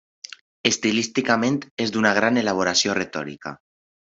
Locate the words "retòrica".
3.03-3.55